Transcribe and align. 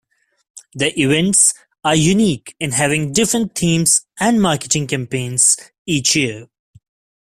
The 0.73 0.99
events 0.99 1.53
are 1.83 1.95
unique 1.95 2.55
in 2.59 2.71
having 2.71 3.13
different 3.13 3.53
themes 3.53 4.07
and 4.19 4.41
marketing 4.41 4.87
campaigns 4.87 5.57
each 5.85 6.15
year. 6.15 6.47